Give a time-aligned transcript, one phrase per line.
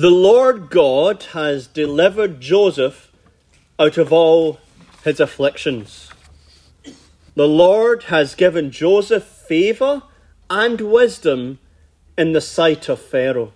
[0.00, 3.12] The Lord God has delivered Joseph
[3.78, 4.58] out of all
[5.04, 6.08] his afflictions.
[7.34, 10.04] The Lord has given Joseph favour
[10.48, 11.58] and wisdom
[12.16, 13.52] in the sight of Pharaoh.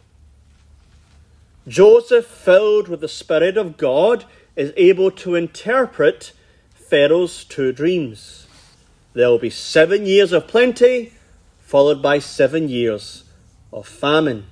[1.66, 6.32] Joseph, filled with the Spirit of God, is able to interpret
[6.74, 8.46] Pharaoh's two dreams.
[9.14, 11.14] There will be seven years of plenty,
[11.60, 13.24] followed by seven years
[13.72, 14.44] of famine.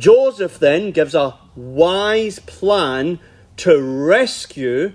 [0.00, 3.18] Joseph then gives a wise plan
[3.58, 4.94] to rescue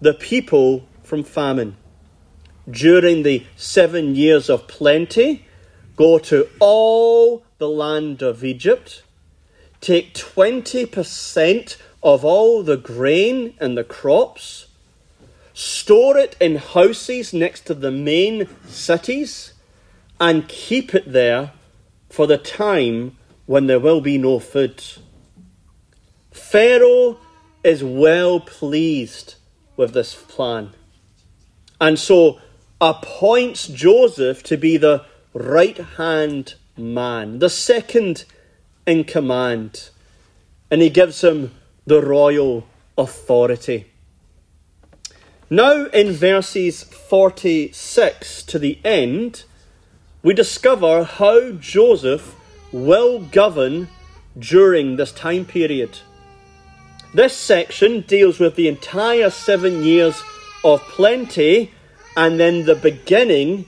[0.00, 1.76] the people from famine.
[2.68, 5.46] During the seven years of plenty,
[5.94, 9.04] go to all the land of Egypt,
[9.80, 14.66] take 20% of all the grain and the crops,
[15.54, 19.52] store it in houses next to the main cities,
[20.18, 21.52] and keep it there
[22.10, 24.82] for the time when there will be no food.
[26.30, 27.18] Pharaoh
[27.62, 29.34] is well pleased
[29.76, 30.70] with this plan,
[31.80, 32.40] and so
[32.80, 38.24] appoints Joseph to be the right hand man, the second
[38.86, 39.90] in command,
[40.70, 41.52] and he gives him
[41.86, 43.86] the royal authority.
[45.50, 49.44] Now, in verses 46 to the end,
[50.22, 52.34] we discover how Joseph
[52.72, 53.88] will govern
[54.38, 55.98] during this time period.
[57.14, 60.22] This section deals with the entire seven years
[60.64, 61.70] of plenty
[62.16, 63.66] and then the beginning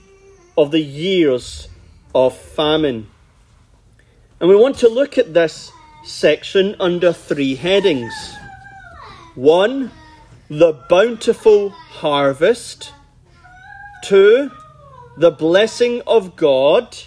[0.57, 1.67] of the years
[2.13, 3.07] of famine.
[4.39, 5.71] And we want to look at this
[6.03, 8.13] section under three headings.
[9.35, 9.91] One,
[10.49, 12.93] the bountiful harvest.
[14.03, 14.51] Two,
[15.17, 16.97] the blessing of God.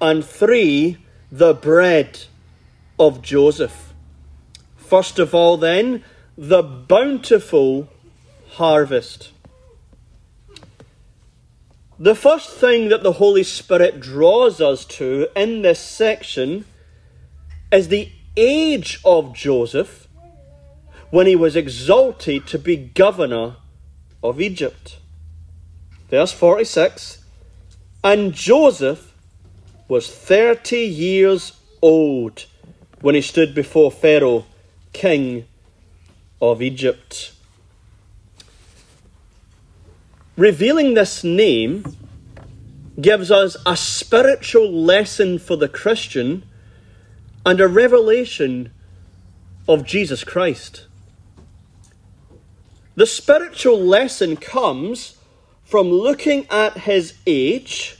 [0.00, 0.98] And three,
[1.34, 2.26] the bread
[2.96, 3.92] of Joseph.
[4.76, 6.04] First of all, then,
[6.38, 7.88] the bountiful
[8.50, 9.32] harvest.
[11.98, 16.66] The first thing that the Holy Spirit draws us to in this section
[17.72, 20.06] is the age of Joseph
[21.10, 23.56] when he was exalted to be governor
[24.22, 25.00] of Egypt.
[26.08, 27.24] Verse 46
[28.04, 29.13] And Joseph
[29.88, 31.52] was 30 years
[31.82, 32.46] old
[33.00, 34.46] when he stood before Pharaoh,
[34.92, 35.46] king
[36.40, 37.32] of Egypt.
[40.36, 41.84] Revealing this name
[43.00, 46.44] gives us a spiritual lesson for the Christian
[47.44, 48.72] and a revelation
[49.68, 50.86] of Jesus Christ.
[52.94, 55.18] The spiritual lesson comes
[55.64, 57.96] from looking at his age,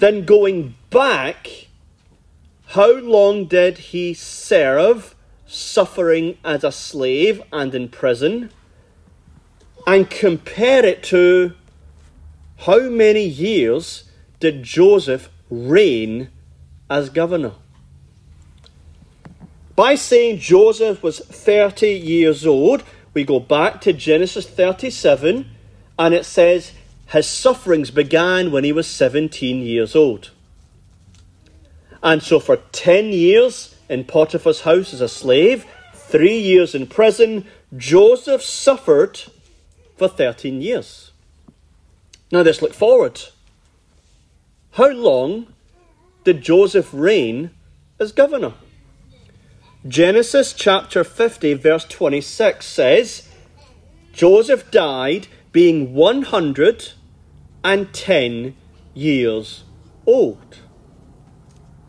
[0.00, 1.68] then going back.
[2.68, 5.14] How long did he serve,
[5.46, 8.50] suffering as a slave and in prison?
[9.86, 11.54] and compare it to
[12.58, 14.04] how many years
[14.38, 16.28] did Joseph reign
[16.88, 17.54] as governor?
[19.74, 22.82] By saying Joseph was 30 years old,
[23.14, 25.50] we go back to Genesis 37
[25.98, 26.72] and it says
[27.12, 30.30] his sufferings began when he was 17 years old.
[32.02, 37.46] And so for 10 years in Potiphar's house as a slave, three years in prison,
[37.76, 39.20] Joseph suffered
[39.96, 41.10] for 13 years.
[42.30, 43.20] Now let's look forward.
[44.72, 45.52] How long
[46.22, 47.50] did Joseph reign
[47.98, 48.52] as governor?
[49.86, 53.28] Genesis chapter 50, verse 26 says,
[54.12, 55.92] Joseph died being
[57.62, 58.56] 110
[58.94, 59.64] years
[60.06, 60.58] old.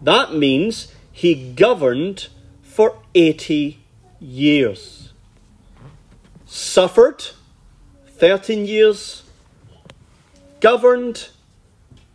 [0.02, 2.28] That means he governed
[2.62, 3.80] for 80
[4.20, 5.14] years.
[6.46, 7.24] Suffered
[8.08, 9.24] 13 years,
[10.60, 11.30] governed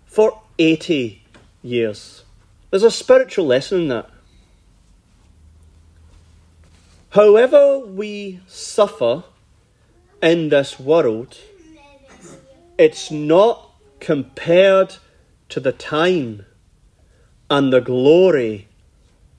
[0.06, 1.22] for 80
[1.62, 2.24] years.
[2.70, 4.10] There's a spiritual lesson in that.
[7.10, 9.24] However, we suffer
[10.22, 11.38] in this world,
[12.78, 14.96] it's not compared
[15.48, 16.44] to the time
[17.48, 18.68] and the glory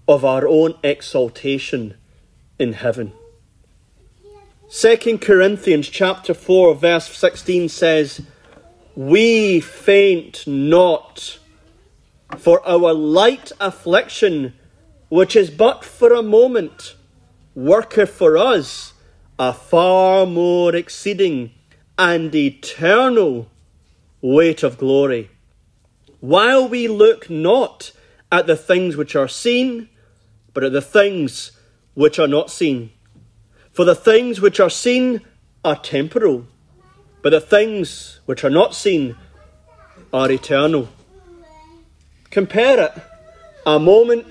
[0.07, 1.95] of our own exaltation
[2.57, 3.13] in heaven.
[4.69, 8.21] 2 Corinthians chapter 4 verse 16 says,
[8.95, 11.39] We faint not,
[12.37, 14.53] for our light affliction,
[15.09, 16.95] which is but for a moment,
[17.55, 18.93] worketh for us
[19.39, 21.51] a far more exceeding
[21.97, 23.47] and eternal
[24.21, 25.29] weight of glory.
[26.19, 27.91] While we look not
[28.31, 29.89] at the things which are seen,
[30.53, 31.51] but at the things
[31.93, 32.91] which are not seen.
[33.71, 35.21] For the things which are seen
[35.63, 36.45] are temporal,
[37.21, 39.15] but the things which are not seen
[40.13, 40.89] are eternal.
[42.29, 42.91] Compare it
[43.65, 44.25] a moment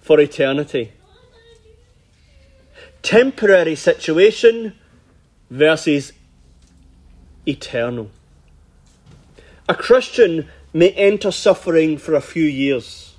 [0.00, 0.92] for eternity.
[3.02, 4.74] Temporary situation
[5.50, 6.12] versus
[7.50, 8.10] eternal.
[9.68, 13.14] A Christian may enter suffering for a few years,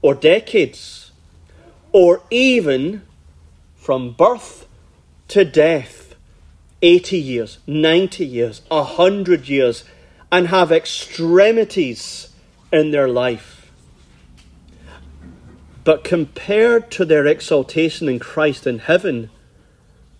[0.00, 1.12] or decades,
[1.92, 3.02] or even
[3.74, 4.66] from birth
[5.28, 6.14] to death
[6.82, 9.84] 80 years, 90 years, 100 years,
[10.30, 12.28] and have extremities
[12.72, 13.70] in their life.
[15.84, 19.30] But compared to their exaltation in Christ in heaven,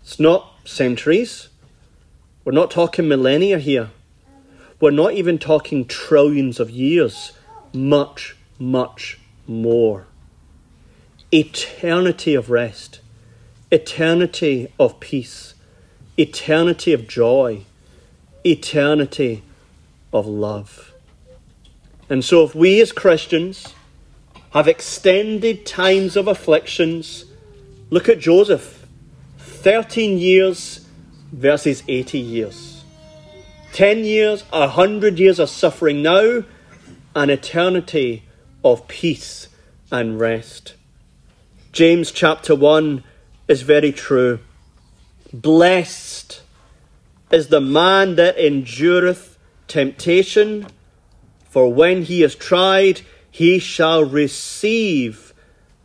[0.02, 1.48] it's not centuries.
[2.44, 3.90] We're not talking millennia here.
[4.78, 7.32] We're not even talking trillions of years.
[7.72, 10.06] Much, much more.
[11.32, 13.00] Eternity of rest,
[13.70, 15.54] eternity of peace,
[16.18, 17.64] eternity of joy,
[18.44, 19.42] eternity
[20.12, 20.92] of love.
[22.10, 23.74] And so, if we as Christians
[24.50, 27.24] have extended times of afflictions,
[27.88, 28.86] look at Joseph
[29.38, 30.83] 13 years
[31.34, 32.84] versus 80 years.
[33.72, 36.44] 10 years, 100 years of suffering now,
[37.14, 38.22] an eternity
[38.64, 39.48] of peace
[39.90, 40.74] and rest.
[41.72, 43.02] James chapter 1
[43.48, 44.38] is very true.
[45.32, 46.40] Blessed
[47.32, 50.68] is the man that endureth temptation,
[51.48, 55.34] for when he is tried, he shall receive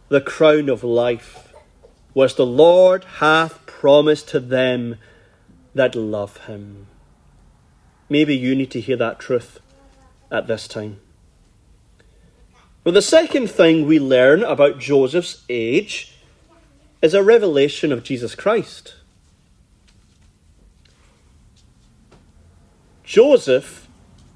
[0.10, 1.52] the crown of life,
[2.13, 4.98] which the Lord hath promised to them
[5.74, 6.88] that love him.
[8.10, 9.60] Maybe you need to hear that truth
[10.31, 11.00] at this time.
[12.83, 16.16] Well, the second thing we learn about Joseph's age
[17.01, 18.95] is a revelation of Jesus Christ.
[23.04, 23.88] Joseph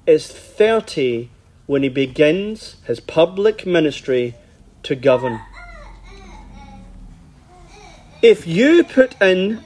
[0.06, 1.30] is 30
[1.66, 4.34] when he begins his public ministry
[4.82, 5.40] to govern.
[8.20, 9.62] If you put in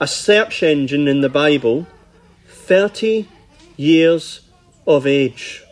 [0.00, 1.86] a search engine in the Bible,
[2.46, 3.28] 30
[3.76, 4.40] years
[4.86, 5.64] of age,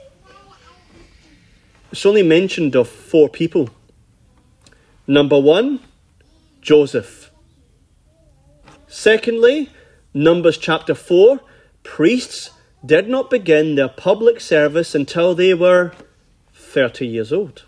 [1.93, 3.70] it's only mentioned of four people.
[5.06, 5.81] Number one,
[6.61, 7.31] Joseph.
[8.88, 9.70] Secondly,
[10.12, 11.40] Numbers chapter 4,
[11.82, 12.50] priests
[12.84, 15.93] did not begin their public service until they were
[16.55, 17.64] 30 years old.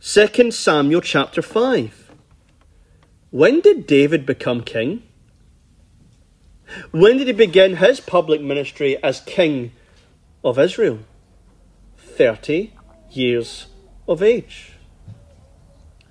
[0.00, 2.05] 2 Samuel chapter 5.
[3.30, 5.02] When did David become king?
[6.90, 9.72] When did he begin his public ministry as king
[10.44, 11.00] of Israel?
[11.96, 12.72] 30
[13.10, 13.66] years
[14.08, 14.72] of age.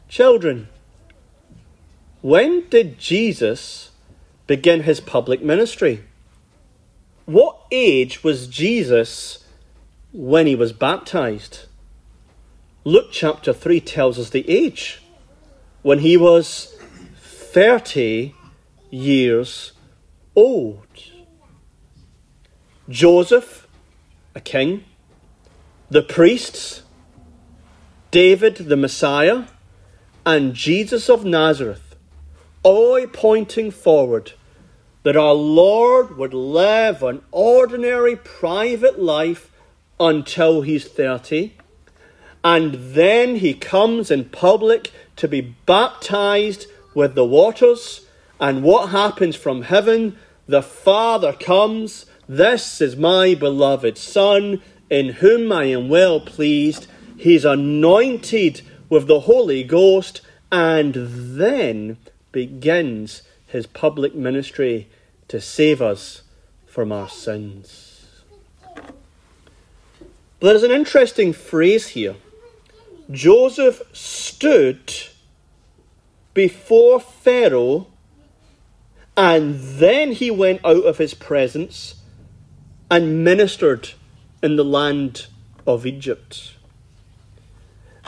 [0.07, 0.67] Children,
[2.21, 3.91] when did Jesus
[4.47, 6.03] begin his public ministry?
[7.25, 9.45] What age was Jesus
[10.11, 11.65] when he was baptized?
[12.83, 15.01] Luke chapter 3 tells us the age
[15.81, 16.74] when he was
[17.55, 18.35] 30
[18.89, 19.71] years
[20.35, 20.85] old.
[22.89, 23.65] Joseph,
[24.35, 24.83] a king,
[25.89, 26.83] the priests,
[28.11, 29.45] David, the Messiah,
[30.25, 31.95] and Jesus of Nazareth,
[32.61, 34.33] all pointing forward
[35.03, 39.49] that our Lord would live an ordinary private life
[39.97, 41.53] until he's 30
[42.43, 48.07] and then he comes in public to be baptized with the waters.
[48.39, 50.17] And what happens from heaven?
[50.47, 52.07] The Father comes.
[52.27, 56.87] This is my beloved Son, in whom I am well pleased.
[57.17, 60.21] He's anointed with the Holy Ghost,
[60.51, 61.97] and then
[62.31, 64.87] begins his public ministry
[65.27, 66.23] to save us
[66.65, 67.95] from our sins.
[70.39, 72.15] But there's an interesting phrase here
[73.09, 74.91] Joseph stood
[76.35, 77.87] before Pharaoh
[79.17, 81.95] and then he went out of his presence
[82.91, 83.91] and ministered
[84.43, 85.27] in the land
[85.65, 86.53] of Egypt.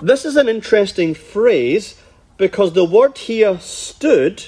[0.02, 2.00] This is an interesting phrase
[2.36, 4.44] because the word here stood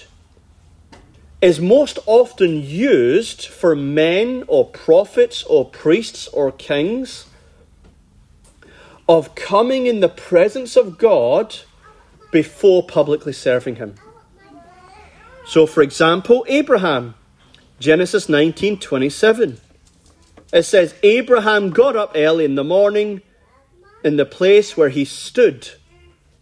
[1.42, 7.28] is most often used for men or prophets or priests or kings
[9.08, 11.60] of coming in the presence of God
[12.32, 13.96] before publicly serving Him.
[15.46, 17.16] So, for example, Abraham,
[17.80, 19.60] Genesis 19 27.
[20.52, 23.22] It says, Abraham got up early in the morning
[24.04, 25.70] in the place where he stood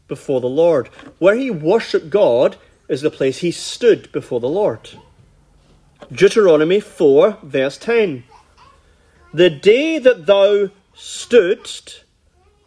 [0.07, 0.87] before the Lord.
[1.19, 2.55] Where he worshipped God
[2.87, 4.89] is the place he stood before the Lord.
[6.11, 8.23] Deuteronomy 4, verse 10.
[9.33, 12.03] The day that thou stoodst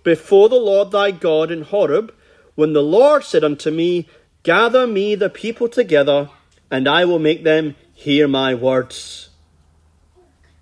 [0.03, 2.15] before the Lord thy God in Horeb,
[2.61, 4.07] when the Lord said unto me,
[4.43, 6.29] Gather me the people together,
[6.71, 9.31] and I will make them hear my words.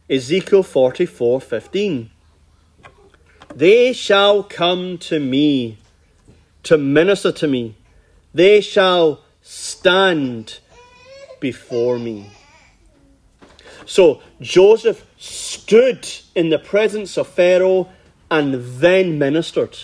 [0.08, 2.10] Ezekiel 44 15.
[3.52, 5.78] They shall come to me
[6.62, 7.74] to minister to me.
[8.32, 10.60] They shall stand
[11.40, 12.30] before me.
[13.86, 17.88] So Joseph stood in the presence of Pharaoh
[18.30, 19.76] and then ministered.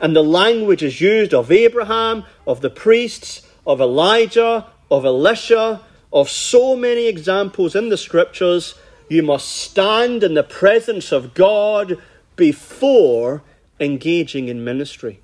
[0.00, 5.80] And the language is used of Abraham, of the priests, of Elijah, of Elisha,
[6.12, 8.74] of so many examples in the scriptures.
[9.08, 12.00] You must stand in the presence of God
[12.36, 13.42] before
[13.80, 15.20] engaging in ministry.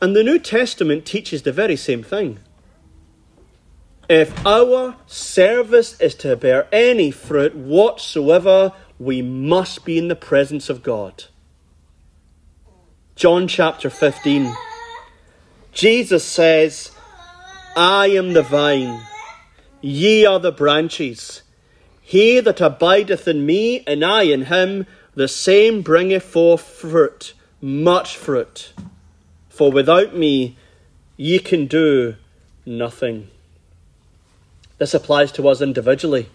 [0.00, 2.38] And the New Testament teaches the very same thing.
[4.08, 10.68] If our service is to bear any fruit whatsoever, we must be in the presence
[10.68, 11.24] of God.
[13.20, 14.50] John chapter 15.
[15.74, 16.90] Jesus says,
[17.76, 19.02] I am the vine,
[19.82, 21.42] ye are the branches.
[22.00, 28.16] He that abideth in me, and I in him, the same bringeth forth fruit, much
[28.16, 28.72] fruit.
[29.50, 30.56] For without me,
[31.18, 32.16] ye can do
[32.64, 33.28] nothing.
[34.78, 36.30] This applies to us individually.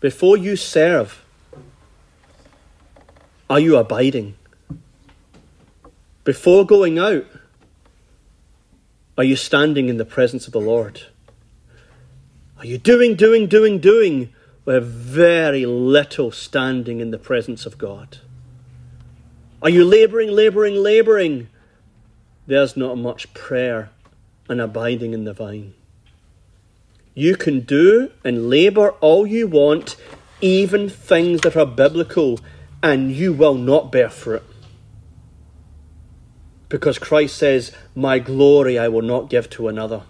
[0.00, 1.22] Before you serve,
[3.48, 4.34] are you abiding?
[6.24, 7.26] Before going out,
[9.16, 11.02] are you standing in the presence of the Lord?
[12.58, 14.32] Are you doing, doing, doing, doing
[14.64, 18.18] with very little standing in the presence of God?
[19.62, 21.48] Are you labouring, labouring, labouring?
[22.46, 23.90] There's not much prayer
[24.48, 25.74] and abiding in the vine.
[27.14, 29.96] You can do and labour all you want,
[30.40, 32.38] even things that are biblical,
[32.82, 34.42] and you will not bear fruit.
[36.68, 40.02] Because Christ says, My glory I will not give to another.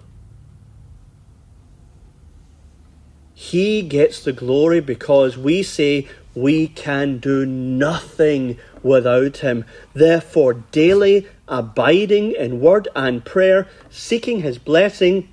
[3.35, 9.65] He gets the glory because we say we can do nothing without Him.
[9.93, 15.29] Therefore, daily abiding in word and prayer, seeking His blessing,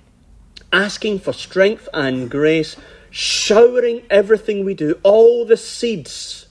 [0.71, 2.75] asking for strength and grace,
[3.09, 6.47] showering everything we do, all the seeds,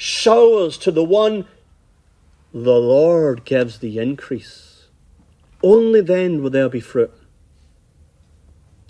[0.00, 1.44] showers to the one
[2.54, 4.86] the Lord gives the increase.
[5.60, 7.12] Only then will there be fruit.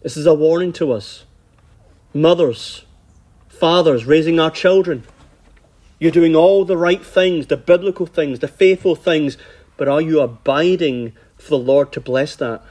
[0.03, 1.25] This is a warning to us
[2.13, 2.85] mothers,
[3.49, 5.03] fathers raising our children.
[5.99, 9.39] You're doing all the right things, the biblical things, the faithful things,
[9.79, 12.63] but are you abiding for the Lord to bless that?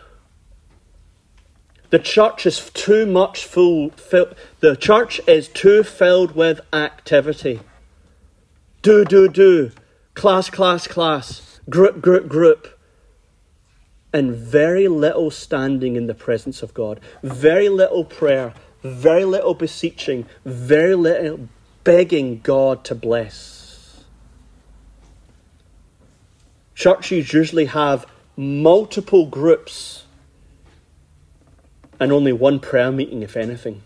[1.89, 3.89] The church is too much full.
[4.59, 7.61] The church is too filled with activity.
[8.87, 9.71] Do, do, do.
[10.13, 11.59] Class, class, class.
[11.69, 12.79] Group, group, group.
[14.13, 17.01] And very little standing in the presence of God.
[17.21, 18.53] Very little prayer
[18.83, 21.49] very little beseeching, very little
[21.83, 24.03] begging God to bless.
[26.75, 30.05] Churches usually have multiple groups
[31.99, 33.81] and only one prayer meeting, if anything.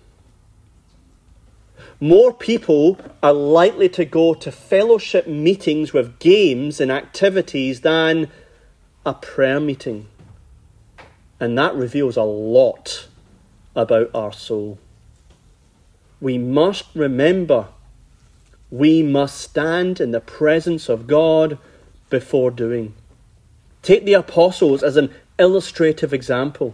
[2.03, 8.31] More people are likely to go to fellowship meetings with games and activities than
[9.05, 10.07] a prayer meeting.
[11.39, 13.07] And that reveals a lot
[13.75, 14.79] about our soul.
[16.19, 17.67] We must remember
[18.71, 21.59] we must stand in the presence of God
[22.09, 22.95] before doing.
[23.83, 26.73] Take the apostles as an illustrative example.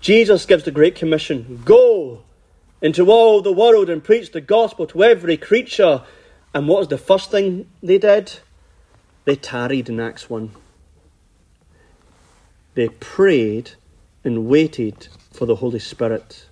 [0.00, 2.22] Jesus gives the Great Commission Go
[2.82, 6.02] into all the world and preach the gospel to every creature.
[6.54, 8.32] And what was the first thing they did?
[9.24, 10.50] They tarried in Acts 1.
[12.74, 13.72] They prayed
[14.24, 16.46] and waited for the Holy Spirit.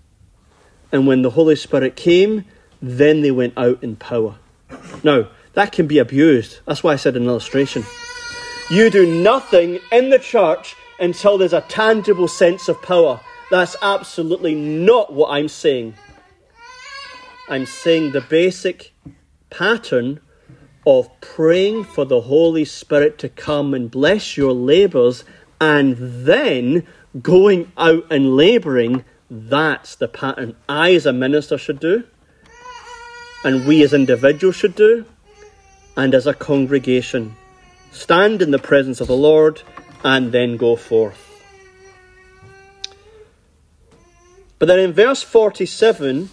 [0.92, 2.44] And when the Holy Spirit came,
[2.80, 4.36] then they went out in power.
[5.02, 6.60] Now, that can be abused.
[6.66, 7.84] That's why I said an illustration.
[8.70, 13.20] You do nothing in the church until there's a tangible sense of power.
[13.50, 15.94] That's absolutely not what I'm saying.
[17.50, 18.92] I'm saying the basic
[19.48, 20.20] pattern
[20.86, 25.24] of praying for the Holy Spirit to come and bless your labours
[25.60, 26.86] and then
[27.22, 32.04] going out and labouring, that's the pattern I, as a minister, should do,
[33.44, 35.06] and we as individuals should do,
[35.96, 37.34] and as a congregation.
[37.92, 39.62] Stand in the presence of the Lord
[40.04, 41.24] and then go forth.
[44.58, 46.30] But then in verse 47,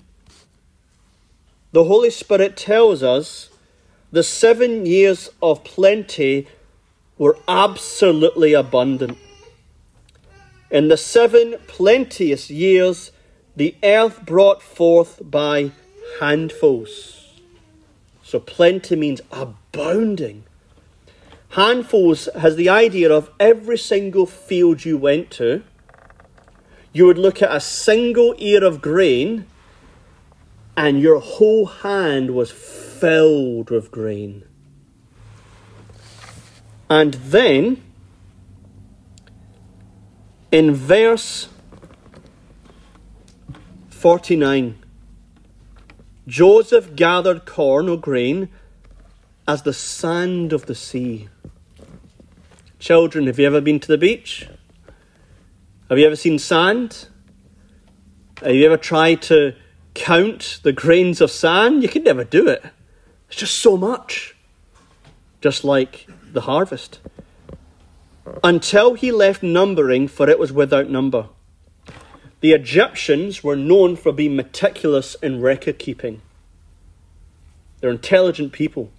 [1.76, 3.50] the Holy Spirit tells us
[4.10, 6.48] the seven years of plenty
[7.18, 9.18] were absolutely abundant.
[10.72, 13.12] In the seven plenteous years,
[13.58, 15.72] the earth brought forth by
[16.22, 17.42] handfuls.
[18.24, 20.46] So plenty means abounding.
[21.50, 25.62] Handfuls has the idea of every single field you went to,
[26.94, 29.46] you would look at a single ear of grain,
[30.78, 34.44] and your whole hand was filled with grain.
[36.90, 37.82] And then,
[40.52, 41.50] in verse
[43.90, 44.78] 49,
[46.28, 48.50] Joseph gathered corn or grain
[49.48, 51.30] as the sand of the sea.
[52.80, 54.48] Children, have you ever been to the beach?
[55.90, 57.08] Have you ever seen sand?
[58.42, 59.56] Have you ever tried to
[59.96, 61.82] count the grains of sand?
[61.82, 62.64] You can never do it.
[63.28, 64.36] It's just so much.
[65.42, 67.00] Just like the harvest.
[68.44, 71.30] Until he left numbering, for it was without number.
[72.42, 76.22] The Egyptians were known for being meticulous in record keeping.
[77.80, 78.92] They're intelligent people.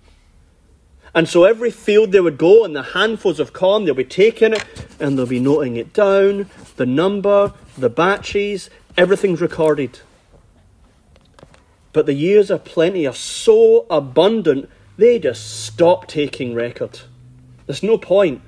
[1.15, 4.53] And so every field they would go and the handfuls of corn, they'll be taking
[4.53, 4.65] it
[5.01, 10.01] and they'll be noting it down, the number, the batches, everything's recorded.
[11.97, 17.01] But the years of plenty are so abundant, they just stop taking record.
[17.65, 18.43] There's no point.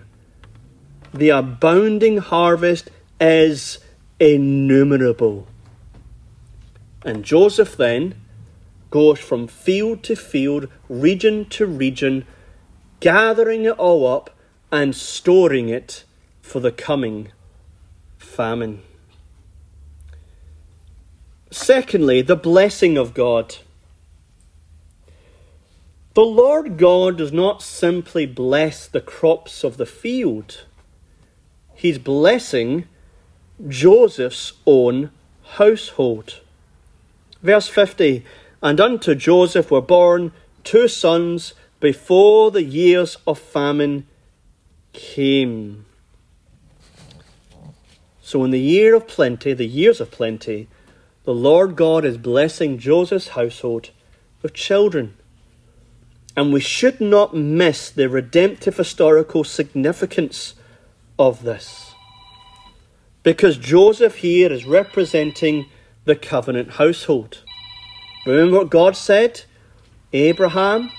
[1.14, 3.78] The abounding harvest is
[4.21, 5.47] innumerable.
[7.07, 8.16] And Joseph then
[8.90, 12.27] goes from field to field, region to region,
[13.01, 14.29] gathering it all up
[14.70, 16.05] and storing it
[16.42, 17.33] for the coming
[18.18, 18.83] famine.
[21.51, 23.57] Secondly, the blessing of God.
[26.15, 30.65] The Lord God does not simply bless the crops of the field,
[31.75, 32.87] He's blessing
[33.67, 35.11] Joseph's own
[35.53, 36.41] household.
[37.43, 38.25] Verse 50
[38.63, 40.33] And unto Joseph were born
[40.65, 44.07] two sons before the years of famine
[44.93, 45.87] came.
[48.21, 50.69] So, in the year of plenty, the years of plenty,
[51.29, 53.91] the Lord God is blessing Joseph's household
[54.41, 55.14] with children.
[56.35, 60.55] And we should not miss the redemptive historical significance
[61.19, 61.93] of this.
[63.23, 65.67] Because Joseph here is representing
[66.07, 67.45] the covenant household.
[68.25, 69.43] Remember what God said?
[70.14, 70.91] Abraham,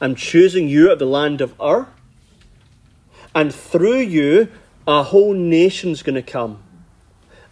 [0.00, 1.88] I'm choosing you at the land of Ur,
[3.34, 4.46] and through you,
[4.86, 6.62] a whole nation's going to come.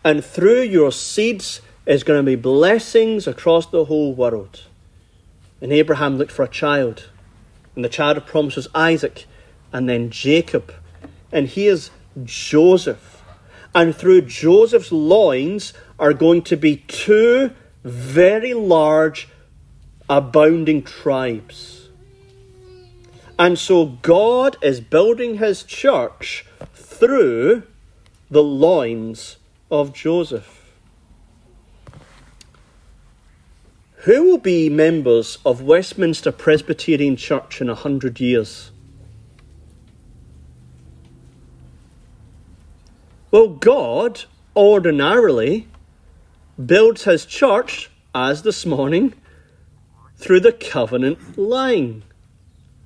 [0.05, 4.63] And through your seeds is going to be blessings across the whole world.
[5.61, 7.09] And Abraham looked for a child.
[7.75, 9.27] And the child of promise was Isaac,
[9.73, 10.75] and then Jacob.
[11.31, 11.91] And here's
[12.23, 13.23] Joseph.
[13.75, 19.29] And through Joseph's loins are going to be two very large,
[20.09, 21.89] abounding tribes.
[23.39, 27.63] And so God is building his church through
[28.31, 29.39] the loins
[29.71, 30.62] of Joseph.
[34.03, 38.73] Who will be members of Westminster Presbyterian Church in a hundred years?
[43.31, 44.25] Well, God
[44.57, 45.69] ordinarily
[46.67, 49.15] builds his church, as this morning,
[50.17, 52.03] through the covenant line.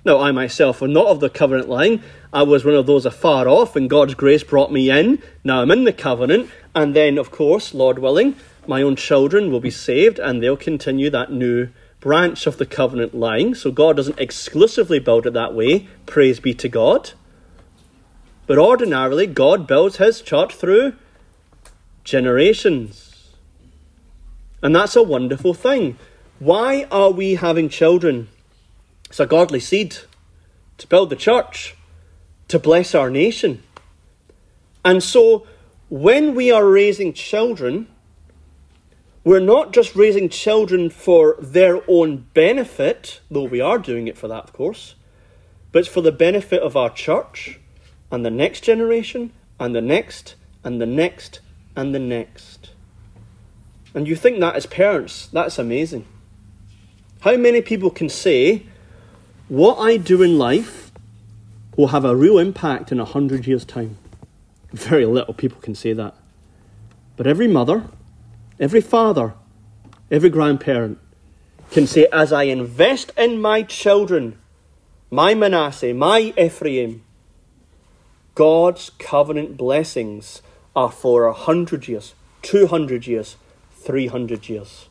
[0.04, 2.02] Now, I myself am not of the covenant line.
[2.30, 5.22] I was one of those afar off, and God's grace brought me in.
[5.42, 8.36] Now I'm in the covenant, and then, of course, Lord willing,
[8.68, 11.68] my own children will be saved, and they'll continue that new
[12.00, 13.54] branch of the covenant line.
[13.54, 15.88] So God doesn't exclusively build it that way.
[16.06, 17.12] Praise be to God.
[18.46, 20.94] But ordinarily, God builds his church through
[22.04, 23.30] generations.
[24.62, 25.98] And that's a wonderful thing.
[26.38, 28.28] Why are we having children?
[29.08, 29.96] It's a godly seed
[30.78, 31.74] to build the church,
[32.48, 33.62] to bless our nation.
[34.84, 35.46] And so,
[35.88, 37.88] when we are raising children,
[39.26, 44.28] we're not just raising children for their own benefit, though we are doing it for
[44.28, 44.94] that, of course,
[45.72, 47.58] but it's for the benefit of our church
[48.12, 51.40] and the next generation and the next and the next
[51.74, 52.70] and the next.
[53.96, 56.06] And you think that as parents, that's amazing.
[57.22, 58.62] How many people can say,
[59.48, 60.92] what I do in life
[61.76, 63.98] will have a real impact in a hundred years' time?
[64.72, 66.14] Very little people can say that.
[67.16, 67.88] But every mother,
[68.58, 69.34] every father,
[70.10, 70.98] every grandparent
[71.70, 74.38] can say, as I invest in my children,
[75.10, 77.02] my Manasseh, my Ephraim,
[78.34, 80.42] God's covenant blessings
[80.74, 83.36] are for a hundred years, two hundred years,
[83.72, 84.88] three hundred years.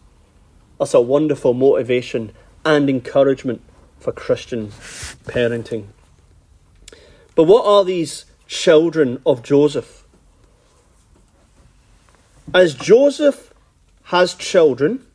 [0.80, 2.34] That's a wonderful motivation
[2.66, 3.62] and encouragement
[4.00, 4.70] for Christian
[5.26, 5.88] parenting.
[7.36, 10.06] But what are these children of Joseph?
[12.54, 13.45] As Joseph
[14.06, 15.06] has children,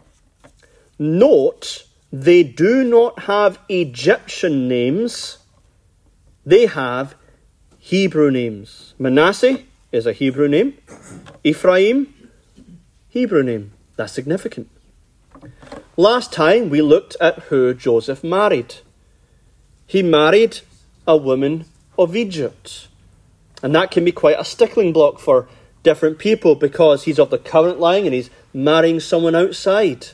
[0.99, 5.39] note they do not have Egyptian names,
[6.45, 7.15] they have
[7.79, 8.95] Hebrew names.
[8.99, 10.77] Manasseh is a Hebrew name,
[11.45, 12.13] Ephraim,
[13.09, 13.73] Hebrew name.
[13.97, 14.69] That's significant.
[15.97, 18.77] Last time we looked at who Joseph married.
[19.87, 20.61] He married
[21.07, 21.65] a woman
[21.99, 22.89] of Egypt.
[23.63, 25.49] And that can be quite a stickling block for
[25.83, 30.09] different people because he's of the current line and he's marrying someone outside.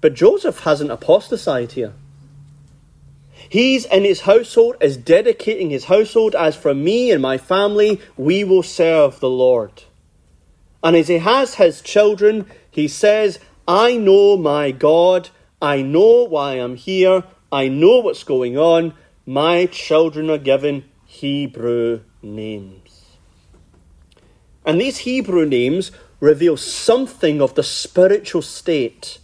[0.00, 1.94] But Joseph hasn't apostatized here.
[3.48, 8.44] He's in his household, is dedicating his household as for me and my family, we
[8.44, 9.84] will serve the Lord.
[10.82, 16.54] And as he has his children, he says, I know my God, I know why
[16.54, 18.94] I'm here, I know what's going on.
[19.24, 23.16] My children are given Hebrew names.
[24.66, 25.92] And these Hebrew names
[26.24, 29.18] reveal something of the spiritual state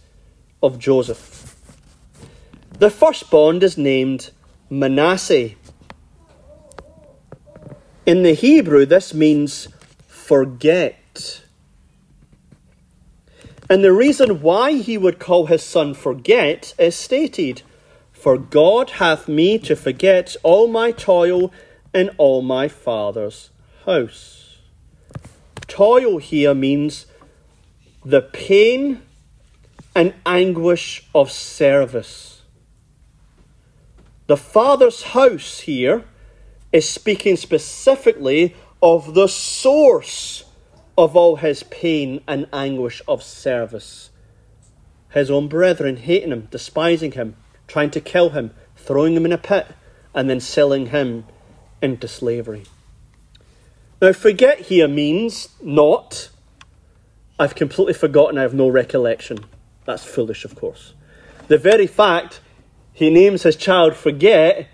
[0.61, 1.55] of Joseph.
[2.77, 4.29] The firstborn is named
[4.69, 5.51] Manasseh.
[8.05, 9.67] In the Hebrew, this means
[10.07, 11.41] forget.
[13.67, 17.63] And the reason why he would call his son forget is stated
[18.11, 21.51] For God hath me to forget all my toil
[21.93, 23.49] in all my father's
[23.85, 24.40] house.
[25.71, 27.05] Toil here means
[28.03, 29.01] the pain
[29.95, 32.41] and anguish of service.
[34.27, 36.03] The Father's house here
[36.73, 38.53] is speaking specifically
[38.83, 40.43] of the source
[40.97, 44.09] of all his pain and anguish of service.
[45.11, 49.37] His own brethren hating him, despising him, trying to kill him, throwing him in a
[49.37, 49.67] pit,
[50.13, 51.23] and then selling him
[51.81, 52.65] into slavery.
[54.01, 56.29] Now, forget here means not,
[57.37, 59.45] I've completely forgotten, I have no recollection.
[59.85, 60.95] That's foolish, of course.
[61.47, 62.39] The very fact
[62.93, 64.67] he names his child Forget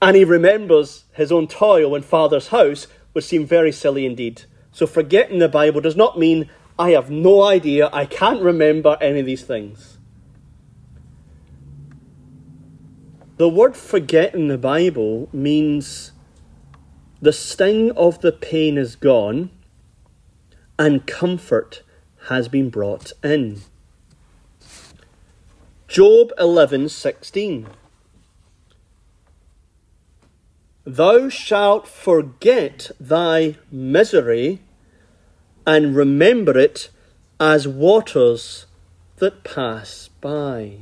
[0.00, 4.42] and he remembers his own toil in Father's house would seem very silly indeed.
[4.72, 8.96] So, forget in the Bible does not mean I have no idea, I can't remember
[9.00, 9.98] any of these things.
[13.36, 16.11] The word forget in the Bible means
[17.22, 19.48] the sting of the pain is gone
[20.76, 21.82] and comfort
[22.26, 23.62] has been brought in.
[25.86, 27.68] Job 11:16
[30.84, 34.60] Thou shalt forget thy misery
[35.64, 36.90] and remember it
[37.38, 38.66] as waters
[39.18, 40.78] that pass by.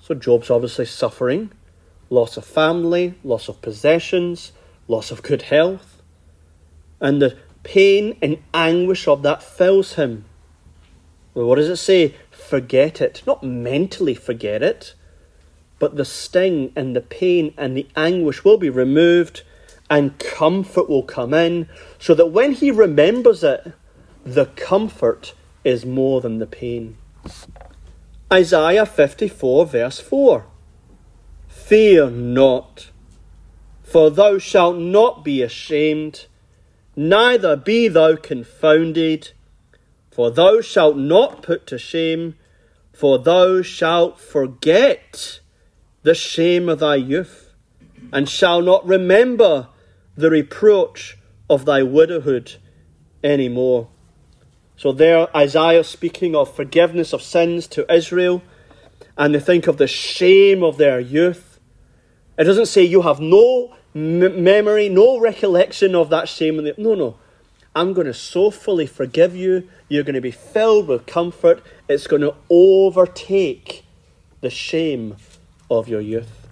[0.00, 1.52] So Job's obviously suffering
[2.10, 4.52] loss of family, loss of possessions,
[4.88, 6.02] loss of good health,
[7.00, 10.24] and the pain and anguish of that fills him.
[11.34, 12.14] Well, what does it say?
[12.46, 14.94] forget it, not mentally forget it,
[15.78, 19.42] but the sting and the pain and the anguish will be removed
[19.90, 21.68] and comfort will come in,
[21.98, 23.72] so that when he remembers it,
[24.24, 26.96] the comfort is more than the pain.
[28.32, 30.46] Isaiah 54, verse 4
[31.46, 32.90] Fear not,
[33.96, 36.26] for thou shalt not be ashamed,
[36.94, 39.30] neither be thou confounded
[40.10, 42.34] for thou shalt not put to shame,
[42.92, 45.40] for thou shalt forget
[46.02, 47.54] the shame of thy youth,
[48.12, 49.68] and shall not remember
[50.14, 51.16] the reproach
[51.48, 52.56] of thy widowhood
[53.24, 53.88] any more.
[54.76, 58.42] So there, Isaiah speaking of forgiveness of sins to Israel,
[59.16, 61.58] and they think of the shame of their youth.
[62.38, 66.62] It doesn't say you have no m- memory, no recollection of that shame.
[66.76, 67.16] No, no.
[67.74, 69.68] I'm going to so fully forgive you.
[69.88, 71.62] You're going to be filled with comfort.
[71.88, 73.84] It's going to overtake
[74.40, 75.16] the shame
[75.70, 76.46] of your youth.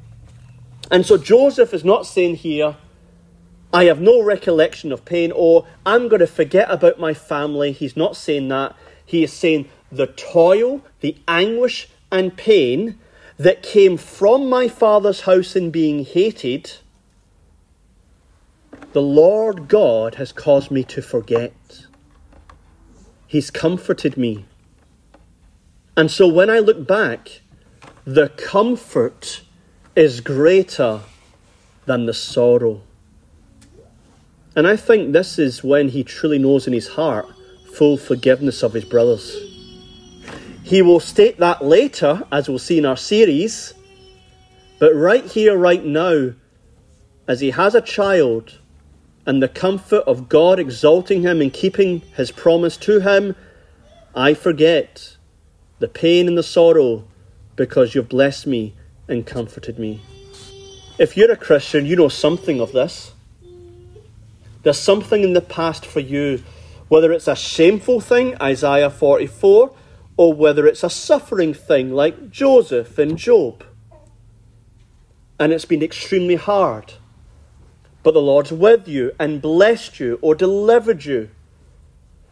[0.91, 2.77] And so Joseph is not saying here,
[3.73, 7.73] I have no recollection of pain, or I'm going to forget about my family.
[7.73, 8.77] He's not saying that.
[9.05, 12.99] He is saying the toil, the anguish, and pain
[13.39, 16.79] that came from my father's house in being hated,
[18.95, 21.53] the Lord God has caused me to forget.
[23.27, 24.45] He's comforted me.
[25.97, 27.41] And so when I look back,
[28.05, 29.43] the comfort
[29.97, 31.01] is greater
[31.87, 32.83] than the sorrow.
[34.55, 37.27] And I think this is when he truly knows in his heart
[37.75, 39.37] full forgiveness of his brothers.
[40.63, 43.75] He will state that later, as we'll see in our series,
[44.79, 46.35] but right here, right now,
[47.27, 48.61] as he has a child
[49.27, 53.35] and the comfort of God exalting him and keeping his promise to him,
[54.15, 55.17] I forget
[55.79, 57.05] the pain and the sorrow
[57.57, 58.75] because you've blessed me
[59.09, 60.03] and comforted me.
[60.99, 63.13] If you're a Christian, you know something of this.
[64.63, 66.43] There's something in the past for you,
[66.89, 69.75] whether it's a shameful thing, Isaiah 44,
[70.17, 73.65] or whether it's a suffering thing like Joseph and Job.
[75.39, 76.95] And it's been extremely hard.
[78.05, 81.31] But the Lord's with you and blessed you or delivered you.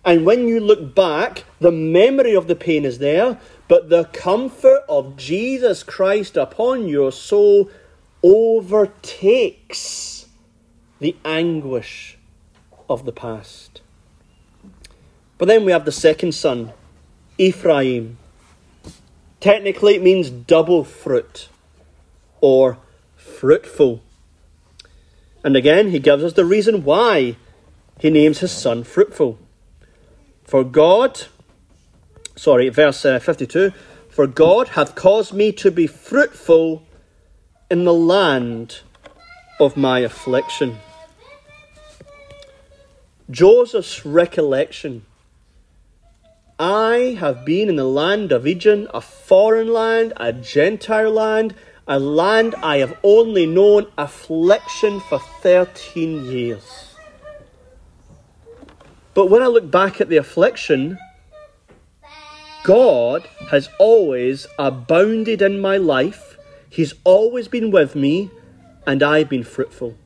[0.05, 4.83] And when you look back, the memory of the pain is there, but the comfort
[4.89, 7.71] of Jesus Christ upon your soul
[8.23, 10.27] overtakes
[11.01, 12.19] the anguish
[12.89, 13.81] of the past.
[15.39, 16.73] But then we have the second son,
[17.39, 18.19] Ephraim.
[19.41, 21.49] Technically, it means double fruit
[22.41, 22.79] or
[23.17, 24.03] fruitful.
[25.45, 27.37] And again, he gives us the reason why
[27.99, 29.39] he names his son fruitful.
[30.45, 31.23] For God,
[32.37, 33.73] sorry, verse uh, 52
[34.09, 36.85] For God hath caused me to be fruitful
[37.71, 38.81] in the land
[39.59, 40.79] of my affliction.
[43.31, 45.07] Joseph's recollection.
[46.59, 51.55] I have been in the land of Egypt, a foreign land, a Gentile land,
[51.87, 56.95] a land I have only known affliction for 13 years.
[59.15, 60.99] But when I look back at the affliction,
[62.65, 66.39] God has always abounded in my life.
[66.71, 68.31] He's always been with me,
[68.87, 69.97] and I've been fruitful.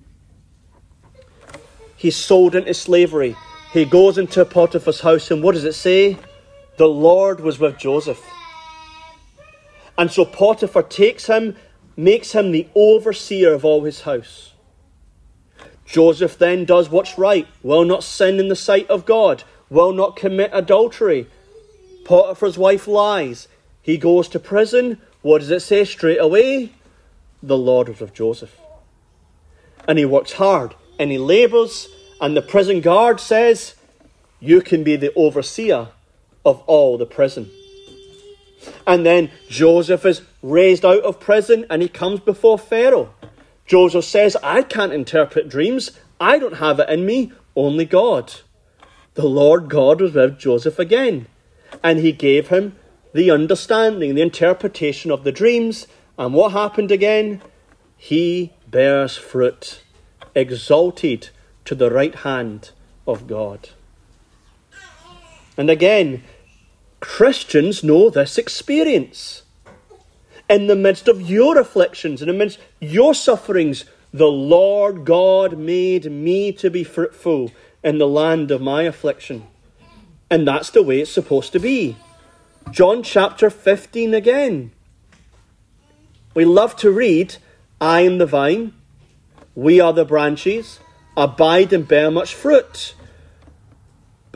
[1.97, 3.37] He's sold into slavery.
[3.73, 6.19] He goes into Potiphar's house, and what does it say?
[6.79, 8.23] The Lord was with Joseph.
[9.99, 11.57] And so Potiphar takes him,
[11.97, 14.53] makes him the overseer of all his house.
[15.87, 20.17] Joseph then does what's right, will not sin in the sight of God, will not
[20.17, 21.29] commit adultery.
[22.05, 23.49] Potiphar's wife lies.
[23.83, 25.01] He goes to prison.
[25.23, 26.73] What does it say straight away?
[27.43, 28.57] The Lord with Joseph.
[29.89, 31.89] And he works hard and he labours,
[32.21, 33.75] and the prison guard says,
[34.41, 35.89] You can be the overseer
[36.45, 37.51] of all the prison.
[38.87, 43.13] And then Joseph is raised out of prison and he comes before Pharaoh.
[43.67, 45.91] Joseph says, I can't interpret dreams.
[46.21, 48.33] I don't have it in me, only God.
[49.15, 51.27] The Lord God was with Joseph again,
[51.83, 52.77] and he gave him
[53.13, 55.87] the understanding, the interpretation of the dreams.
[56.19, 57.43] And what happened again?
[57.97, 59.83] He bears fruit,
[60.35, 61.31] exalted
[61.65, 62.71] to the right hand
[63.07, 63.71] of God.
[65.57, 66.23] And again,
[67.01, 69.43] Christians know this experience.
[70.49, 75.59] In the midst of your afflictions, in the midst of your sufferings, the Lord God
[75.59, 77.51] made me to be fruitful
[77.83, 79.47] in the land of my affliction.
[80.31, 81.97] And that's the way it's supposed to be.
[82.71, 84.73] John chapter 15 again.
[86.35, 87.37] We love to read,
[87.81, 88.73] I am the vine,
[89.55, 90.81] we are the branches,
[91.17, 92.95] abide and bear much fruit.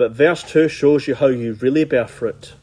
[0.00, 2.54] But verse 2 shows you how you really bear fruit.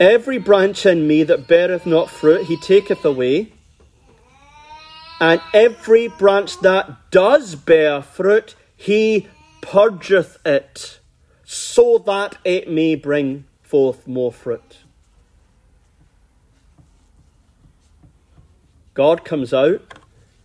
[0.00, 3.52] Every branch in me that beareth not fruit, he taketh away.
[5.20, 9.28] And every branch that does bear fruit, he
[9.60, 10.98] purgeth it,
[11.44, 14.78] so that it may bring forth more fruit.
[18.94, 19.82] God comes out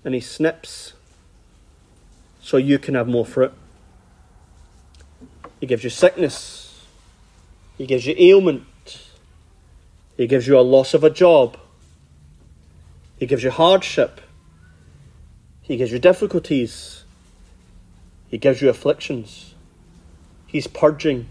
[0.06, 0.94] and he snips
[2.40, 3.54] so you can have more fruit.
[5.60, 6.86] He gives you sickness,
[7.78, 8.64] he gives you ailment,
[10.18, 11.58] he gives you a loss of a job.
[13.18, 14.22] He gives you hardship.
[15.62, 17.04] He gives you difficulties.
[18.28, 19.54] He gives you afflictions.
[20.48, 21.28] He's purging.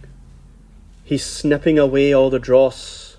[1.05, 3.17] He's snipping away all the dross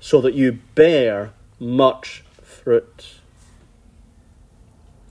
[0.00, 3.14] so that you bear much fruit.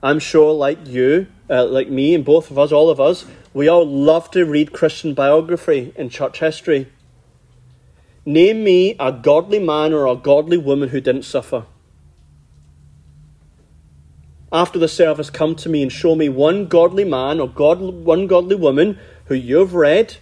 [0.03, 3.67] I'm sure, like you, uh, like me, and both of us, all of us, we
[3.67, 6.87] all love to read Christian biography and church history.
[8.25, 11.65] Name me a godly man or a godly woman who didn't suffer.
[14.53, 18.27] After the service, come to me and show me one godly man or God, one
[18.27, 20.17] godly woman who you've read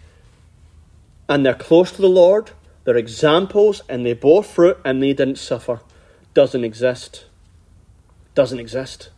[1.28, 2.52] and they're close to the Lord,
[2.84, 5.82] they're examples, and they bore fruit and they didn't suffer.
[6.34, 7.26] Doesn't exist.
[8.34, 9.12] Doesn't exist.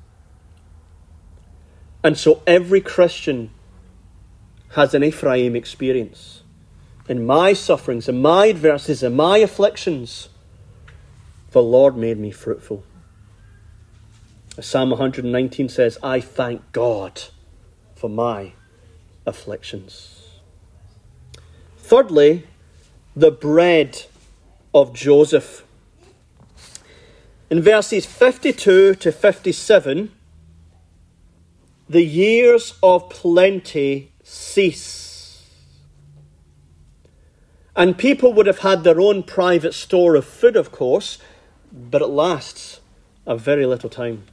[2.03, 3.51] And so every Christian
[4.71, 6.43] has an Ephraim experience.
[7.09, 10.29] In my sufferings, in my adversities, in my afflictions,
[11.51, 12.83] the Lord made me fruitful.
[14.59, 17.21] Psalm 119 says, I thank God
[17.95, 18.53] for my
[19.25, 20.39] afflictions.
[21.77, 22.47] Thirdly,
[23.15, 24.05] the bread
[24.73, 25.65] of Joseph.
[27.49, 30.11] In verses 52 to 57,
[31.89, 35.45] the years of plenty cease.
[37.75, 41.17] And people would have had their own private store of food, of course,
[41.71, 42.81] but it lasts
[43.25, 44.23] a very little time.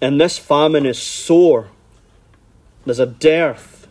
[0.00, 1.68] And this famine is sore
[2.84, 3.86] there's a dearth.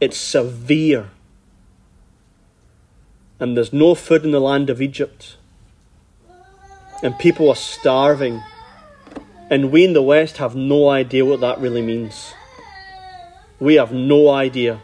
[0.00, 1.10] It's severe.
[3.40, 5.36] And there's no food in the land of Egypt.
[7.02, 8.42] And people are starving.
[9.54, 12.34] And we in the West have no idea what that really means.
[13.60, 14.80] We have no idea.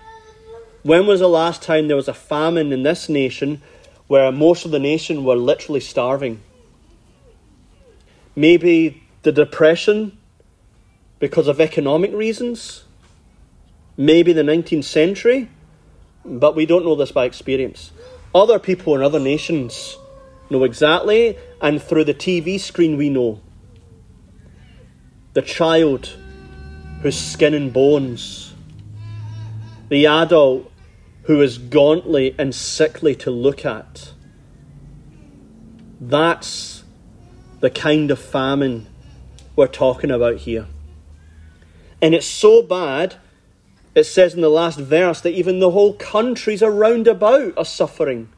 [0.85, 3.62] When was the last time there was a famine in this nation
[4.06, 6.40] where most of the nation were literally starving?
[8.37, 10.16] Maybe the Depression
[11.18, 12.85] because of economic reasons?
[14.00, 15.48] maybe the 19th century,
[16.24, 17.92] but we don't know this by experience.
[18.35, 19.98] Other people in other nations
[20.48, 23.40] know exactly, and through the TV screen, we know.
[25.32, 26.16] The child
[27.02, 28.54] who's skin and bones,
[29.88, 30.70] the adult
[31.24, 34.12] who is gauntly and sickly to look at.
[36.00, 36.82] That's
[37.60, 38.86] the kind of famine
[39.54, 40.66] we're talking about here.
[42.02, 43.16] And it's so bad
[43.94, 48.28] it says in the last verse that even the whole countries around about are suffering.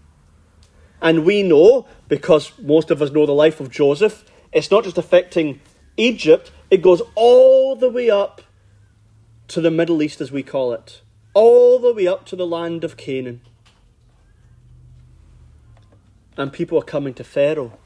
[1.00, 4.98] And we know, because most of us know the life of Joseph, it's not just
[4.98, 5.60] affecting
[5.96, 8.40] Egypt, it goes all the way up
[9.48, 11.02] to the Middle East, as we call it,
[11.34, 13.42] all the way up to the land of Canaan.
[16.38, 17.78] And people are coming to Pharaoh.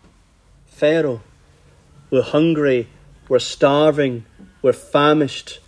[0.67, 1.23] Pharaoh,
[2.11, 2.87] we're hungry,
[3.29, 4.25] we're starving,
[4.63, 5.59] we're famished,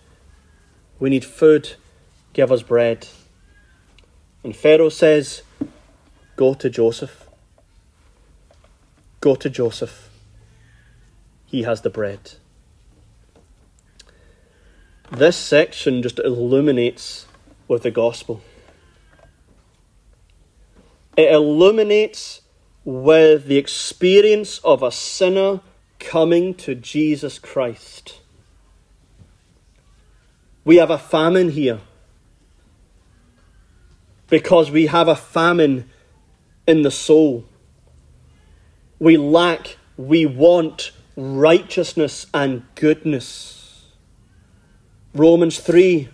[1.00, 1.74] we need food.
[2.34, 3.08] Give us bread.
[4.44, 5.42] And Pharaoh says,
[6.36, 7.28] Go to Joseph.
[9.20, 10.08] Go to Joseph.
[11.46, 12.37] He has the bread.
[15.10, 17.26] This section just illuminates
[17.66, 18.42] with the gospel.
[21.16, 22.42] It illuminates
[22.84, 25.60] with the experience of a sinner
[25.98, 28.20] coming to Jesus Christ.
[30.64, 31.80] We have a famine here
[34.28, 35.88] because we have a famine
[36.66, 37.46] in the soul.
[38.98, 43.57] We lack, we want righteousness and goodness.
[45.14, 46.10] Romans 3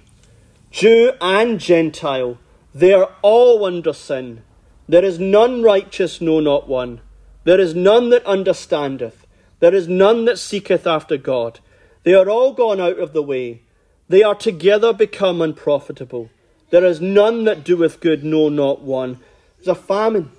[0.70, 2.38] Jew and Gentile,
[2.72, 4.42] they are all under sin.
[4.88, 7.00] There is none righteous, no, not one.
[7.42, 9.26] There is none that understandeth.
[9.59, 11.61] There is none that seeketh after God.
[12.04, 13.62] They are all gone out of the way.
[14.09, 16.30] They are together become unprofitable.
[16.70, 19.18] There is none that doeth good, no, not one.
[19.57, 20.30] There's a famine.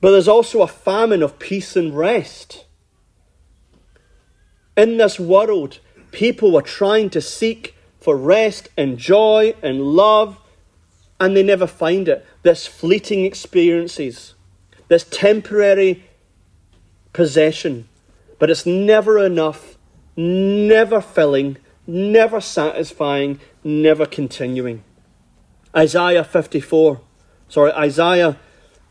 [0.00, 2.65] But there's also a famine of peace and rest.
[4.76, 5.78] In this world,
[6.12, 10.38] people are trying to seek for rest and joy and love,
[11.18, 12.26] and they never find it.
[12.42, 14.34] This fleeting experiences,
[14.88, 16.04] this temporary
[17.14, 17.88] possession,
[18.38, 19.78] but it's never enough,
[20.14, 21.56] never filling,
[21.86, 24.84] never satisfying, never continuing.
[25.74, 27.00] Isaiah 54,
[27.48, 28.36] sorry, Isaiah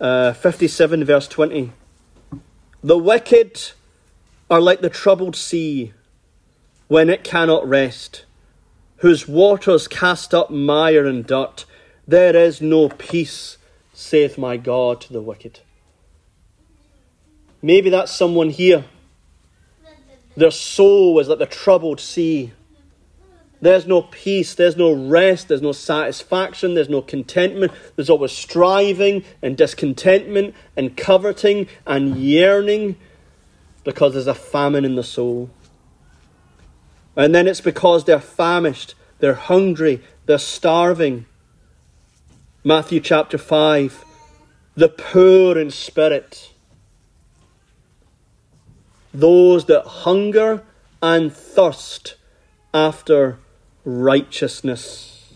[0.02, 1.72] uh, 57, verse 20.
[2.84, 3.72] The wicked
[4.50, 5.94] are like the troubled sea
[6.88, 8.26] when it cannot rest,
[8.98, 11.66] whose waters cast up mire and dirt.
[12.08, 13.58] There is no peace,
[13.94, 15.62] saith my God to the wicked.
[17.62, 18.86] Maybe that's someone here.
[20.38, 22.52] Their soul is like the troubled sea
[23.62, 27.72] There's no peace, there's no rest, there's no satisfaction, there's no contentment.
[27.96, 32.98] There's always striving and discontentment and coveting and yearning
[33.86, 35.50] because there's a famine in the soul.
[37.16, 41.26] And then it's because they're famished, they're hungry, they're starving.
[42.66, 44.04] Matthew chapter 5
[44.76, 46.52] the poor in spirit,
[49.14, 50.64] those that hunger
[51.02, 52.16] and thirst
[52.74, 53.40] after
[53.86, 55.34] righteousness.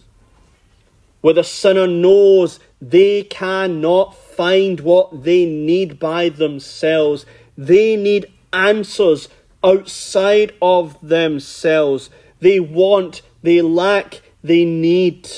[1.21, 7.25] Where the sinner knows they cannot find what they need by themselves,
[7.57, 9.29] they need answers
[9.63, 12.09] outside of themselves.
[12.39, 15.29] They want, they lack, they need.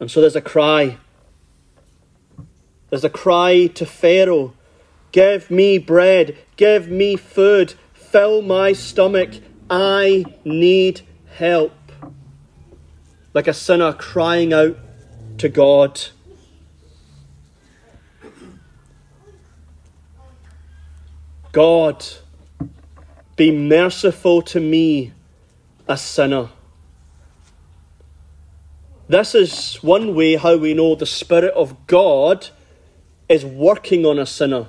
[0.00, 0.98] And so there's a cry.
[2.90, 4.54] There's a cry to Pharaoh
[5.10, 9.30] Give me bread, give me food, fill my stomach.
[9.70, 11.00] I need
[11.34, 11.72] help.
[13.32, 14.76] Like a sinner crying out
[15.38, 16.00] to God.
[21.58, 22.06] God,
[23.34, 25.12] be merciful to me,
[25.88, 26.50] a sinner.
[29.08, 32.50] This is one way how we know the Spirit of God
[33.28, 34.68] is working on a sinner.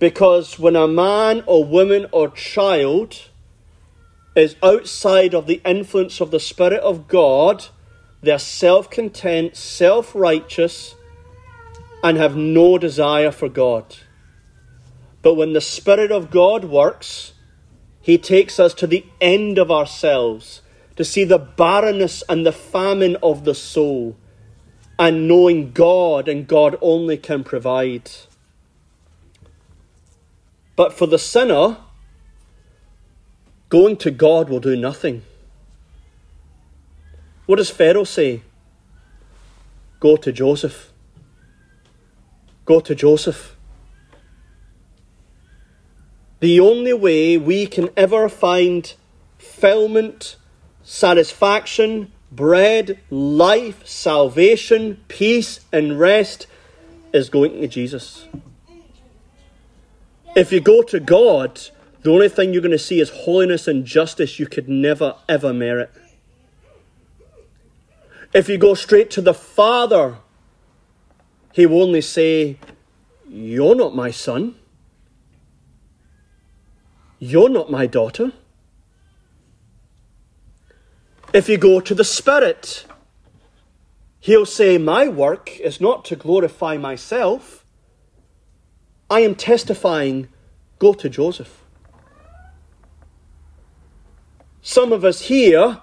[0.00, 3.28] Because when a man or woman or child
[4.34, 7.66] is outside of the influence of the Spirit of God,
[8.20, 10.96] they're self content, self righteous,
[12.02, 13.98] and have no desire for God.
[15.22, 17.32] But when the Spirit of God works,
[18.00, 20.60] He takes us to the end of ourselves
[20.96, 24.16] to see the barrenness and the famine of the soul
[24.98, 28.10] and knowing God and God only can provide.
[30.76, 31.78] But for the sinner,
[33.68, 35.22] going to God will do nothing.
[37.46, 38.42] What does Pharaoh say?
[40.00, 40.92] Go to Joseph.
[42.64, 43.56] Go to Joseph.
[46.42, 48.92] The only way we can ever find
[49.38, 50.34] fulfillment,
[50.82, 56.48] satisfaction, bread, life, salvation, peace, and rest
[57.12, 58.26] is going to Jesus.
[60.34, 61.60] If you go to God,
[62.00, 65.52] the only thing you're going to see is holiness and justice you could never, ever
[65.52, 65.92] merit.
[68.34, 70.16] If you go straight to the Father,
[71.52, 72.58] He will only say,
[73.28, 74.56] You're not my son.
[77.24, 78.32] You're not my daughter.
[81.32, 82.84] If you go to the Spirit,
[84.18, 87.64] He'll say, My work is not to glorify myself.
[89.08, 90.30] I am testifying,
[90.80, 91.62] go to Joseph.
[94.60, 95.78] Some of us here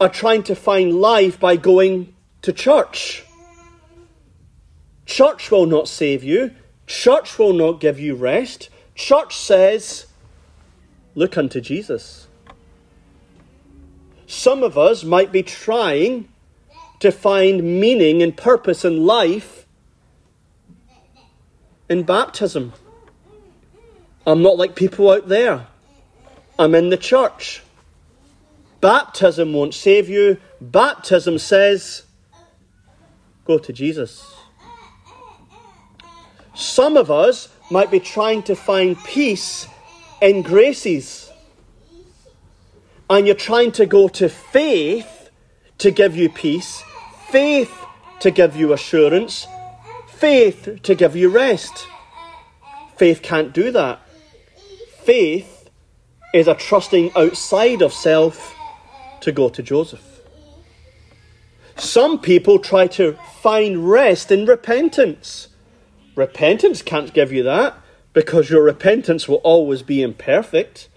[0.00, 2.12] are trying to find life by going
[2.42, 3.24] to church.
[5.06, 6.50] Church will not save you.
[6.88, 8.68] Church will not give you rest.
[8.96, 10.06] Church says,
[11.14, 12.26] look unto Jesus.
[14.26, 16.28] Some of us might be trying
[17.00, 19.66] to find meaning and purpose in life
[21.88, 22.72] in baptism.
[24.26, 25.66] I'm not like people out there.
[26.58, 27.62] I'm in the church.
[28.80, 30.38] Baptism won't save you.
[30.60, 32.04] Baptism says,
[33.44, 34.34] go to Jesus.
[36.54, 39.66] Some of us might be trying to find peace
[40.20, 41.30] in graces
[43.10, 45.30] and you're trying to go to faith
[45.78, 46.82] to give you peace,
[47.28, 47.72] faith
[48.20, 49.46] to give you assurance,
[50.06, 51.86] faith to give you rest.
[52.96, 54.00] Faith can't do that.
[55.02, 55.68] Faith
[56.32, 58.54] is a trusting outside of self
[59.20, 60.20] to go to Joseph.
[61.76, 65.48] Some people try to find rest in repentance.
[66.14, 67.76] Repentance can't give you that
[68.14, 70.88] because your repentance will always be imperfect.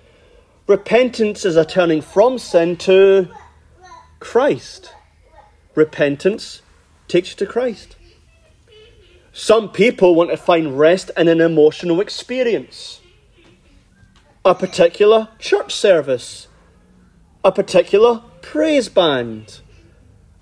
[0.68, 3.28] Repentance is a turning from sin to
[4.20, 4.94] Christ.
[5.76, 6.62] Repentance
[7.08, 7.96] takes you to Christ.
[9.34, 13.02] Some people want to find rest in an emotional experience,
[14.44, 16.48] a particular church service,
[17.44, 19.60] a particular praise band,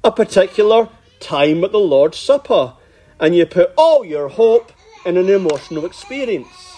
[0.04, 2.74] a particular time at the Lord's Supper,
[3.20, 4.72] and you put all your hope
[5.06, 6.78] in an emotional experience.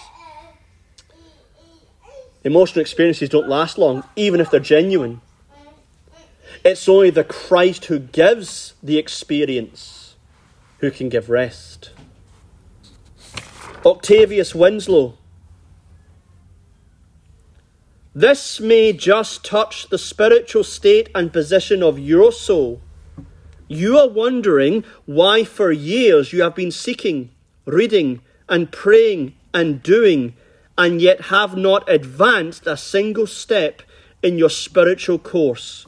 [2.44, 5.20] Emotional experiences don't last long, even if they're genuine.
[6.64, 10.16] It's only the Christ who gives the experience
[10.78, 11.90] who can give rest.
[13.84, 15.18] Octavius Winslow,
[18.14, 22.80] This may just touch the spiritual state and position of your soul.
[23.68, 27.30] You are wondering why, for years, you have been seeking,
[27.68, 30.34] reading, and praying and doing,
[30.76, 33.82] and yet have not advanced a single step
[34.22, 35.86] in your spiritual course.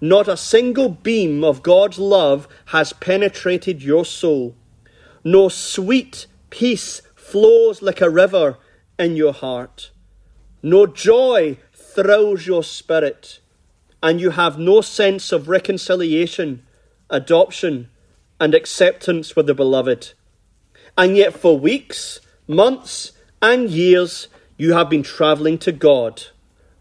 [0.00, 4.56] Not a single beam of God's love has penetrated your soul.
[5.22, 8.58] No sweet peace flows like a river
[8.98, 9.90] in your heart.
[10.62, 13.38] No joy thrills your spirit.
[14.02, 16.66] And you have no sense of reconciliation,
[17.08, 17.88] adoption,
[18.40, 20.14] and acceptance with the beloved.
[20.96, 26.24] And yet, for weeks, months, and years, you have been traveling to God,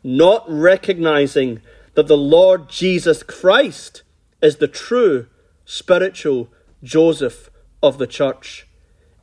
[0.03, 1.61] not recognizing
[1.93, 4.03] that the Lord Jesus Christ
[4.41, 5.27] is the true
[5.65, 6.49] spiritual
[6.83, 7.49] Joseph
[7.81, 8.67] of the church.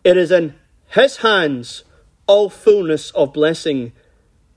[0.04, 0.54] It is in
[0.88, 1.84] his hands
[2.26, 3.92] all fullness of blessing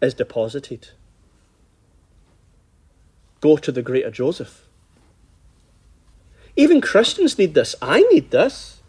[0.02, 0.90] is deposited.
[3.40, 4.68] Go to the greater Joseph.
[6.56, 7.76] Even Christians need this.
[7.82, 8.81] I need this.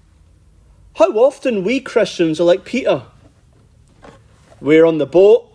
[0.96, 3.04] How often we Christians are like Peter.
[4.60, 5.50] We're on the boat,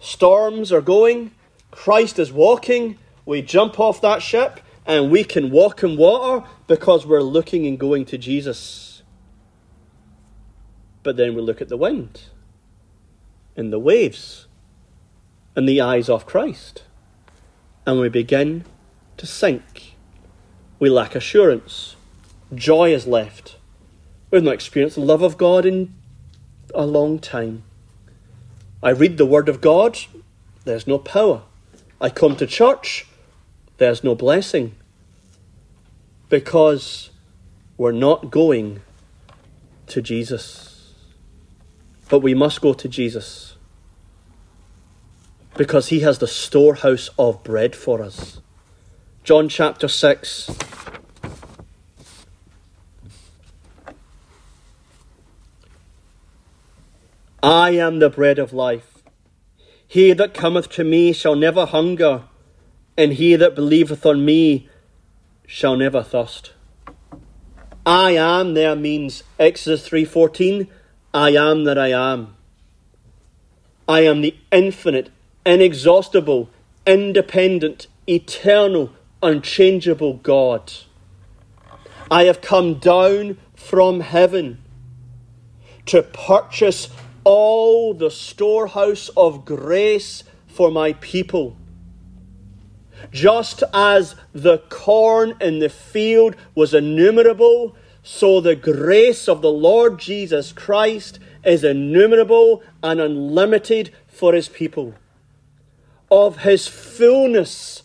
[0.00, 1.30] storms are going,
[1.70, 7.06] Christ is walking, we jump off that ship and we can walk in water because
[7.06, 9.02] we're looking and going to Jesus.
[11.02, 12.22] But then we look at the wind
[13.56, 14.48] and the waves
[15.54, 16.82] and the eyes of Christ
[17.86, 18.64] and we begin
[19.16, 19.94] to sink.
[20.80, 21.94] We lack assurance.
[22.54, 23.56] Joy is left.
[24.30, 25.92] We've not experienced the love of God in
[26.74, 27.64] a long time.
[28.82, 29.98] I read the Word of God,
[30.64, 31.42] there's no power.
[32.00, 33.06] I come to church,
[33.78, 34.76] there's no blessing
[36.28, 37.10] because
[37.76, 38.82] we're not going
[39.88, 40.94] to Jesus.
[42.08, 43.56] But we must go to Jesus
[45.56, 48.40] because he has the storehouse of bread for us.
[49.24, 50.50] John chapter 6.
[57.42, 59.02] I am the bread of life.
[59.86, 62.24] He that cometh to me shall never hunger
[62.98, 64.68] and he that believeth on me
[65.46, 66.52] shall never thirst.
[67.86, 70.68] I am there means Exodus 3:14,
[71.14, 72.36] I am that I am.
[73.88, 75.08] I am the infinite,
[75.46, 76.50] inexhaustible,
[76.86, 80.72] independent, eternal, unchangeable God.
[82.10, 84.62] I have come down from heaven
[85.86, 86.90] to purchase
[87.24, 91.56] all the storehouse of grace for my people
[93.12, 99.98] just as the corn in the field was innumerable, so the grace of the Lord
[99.98, 104.94] Jesus Christ is innumerable and unlimited for his people.
[106.10, 107.82] Of his fullness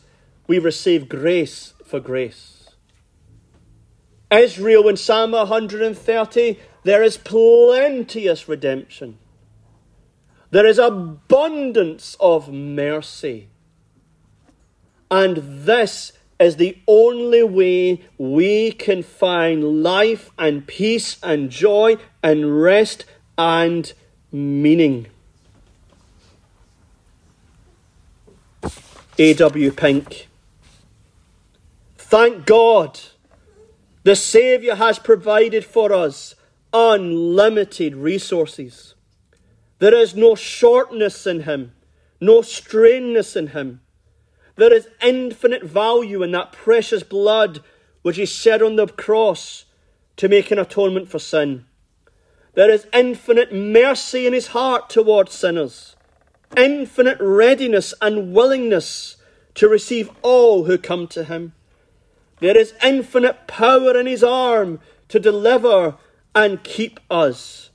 [0.47, 2.69] we receive grace for grace.
[4.31, 9.17] Israel in Psalm 130, there is plenteous redemption.
[10.55, 13.49] There is abundance of mercy.
[15.11, 22.61] And this is the only way we can find life and peace and joy and
[22.61, 23.03] rest
[23.37, 23.91] and
[24.31, 25.07] meaning.
[29.19, 29.71] A.W.
[29.73, 30.29] Pink.
[31.97, 33.01] Thank God
[34.03, 36.33] the Saviour has provided for us
[36.71, 38.94] unlimited resources.
[39.79, 41.73] There is no shortness in Him,
[42.21, 43.81] no strainness in Him.
[44.55, 47.59] There is infinite value in that precious blood
[48.01, 49.65] which He shed on the cross
[50.15, 51.65] to make an atonement for sin.
[52.53, 55.97] There is infinite mercy in His heart towards sinners,
[56.55, 59.17] infinite readiness and willingness
[59.55, 61.51] to receive all who come to Him.
[62.39, 65.95] There is infinite power in His arm to deliver
[66.33, 67.71] and keep us.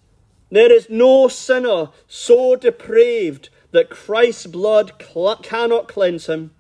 [0.50, 6.50] There is no sinner so depraved that Christ's blood cl- cannot cleanse him.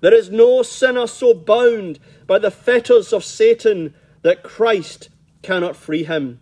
[0.00, 5.08] There is no sinner so bound by the fetters of Satan that Christ
[5.42, 6.40] cannot free him.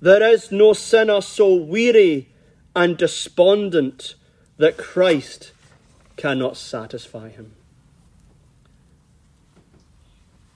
[0.00, 2.28] There is no sinner so weary
[2.74, 4.14] and despondent
[4.56, 5.52] that Christ
[6.16, 7.52] cannot satisfy him.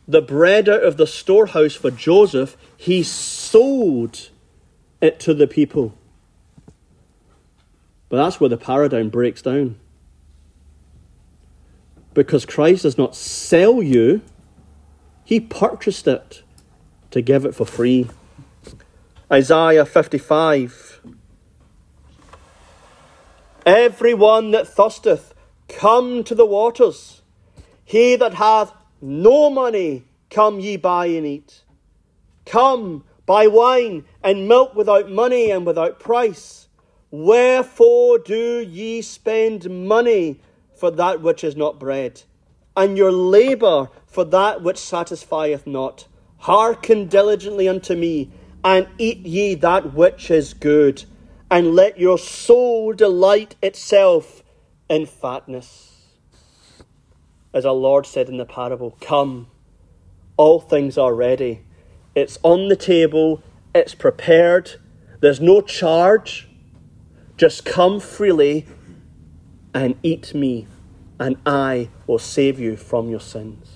[0.07, 4.29] The bread out of the storehouse for Joseph, he sold
[5.05, 5.95] it to the people.
[8.09, 9.77] But that's where the paradigm breaks down
[12.15, 14.23] because Christ does not sell you,
[15.25, 16.43] he purchased it
[17.11, 18.09] to give it for free.
[19.31, 21.01] Isaiah 55.
[23.67, 25.35] Everyone that thirsteth,
[25.69, 27.23] Come to the waters.
[27.85, 31.63] He that hath no money, come ye buy and eat.
[32.47, 36.67] Come, buy wine and milk without money and without price.
[37.11, 40.41] Wherefore do ye spend money
[40.75, 42.23] for that which is not bread,
[42.77, 46.09] and your labour for that which satisfieth not?
[46.39, 48.31] Hearken diligently unto me,
[48.65, 51.05] and eat ye that which is good,
[51.51, 54.43] and let your soul delight itself
[54.89, 55.93] in fatness.
[57.53, 59.47] As our Lord said in the parable, Come,
[60.37, 61.65] all things are ready.
[62.17, 63.43] It's on the table,
[63.75, 64.81] it's prepared,
[65.21, 66.49] there's no charge.
[67.37, 68.67] Just come freely
[69.75, 70.69] and eat me,
[71.19, 73.69] and I will save you from your sins.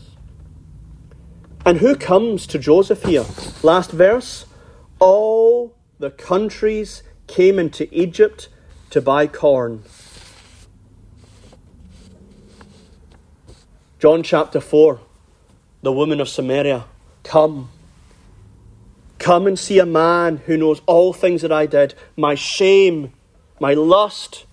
[1.66, 3.26] And who comes to Joseph here?
[3.62, 4.46] Last verse.
[5.00, 8.48] All the countries came into Egypt
[8.90, 9.82] to buy corn.
[13.98, 15.00] John chapter 4,
[15.82, 16.84] the woman of Samaria,
[17.24, 17.70] come.
[19.28, 23.12] Come and see a man who knows all things that I did, my shame,
[23.60, 24.46] my lust,